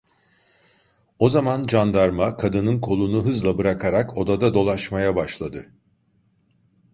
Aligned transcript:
O 1.19 1.29
zaman 1.29 1.65
candarma, 1.67 2.37
kadının 2.37 2.81
kolunu 2.81 3.25
hızla 3.25 3.57
bırakarak 3.57 4.17
odada 4.17 4.53
dolaşmaya 4.53 5.15
başladı. 5.15 5.73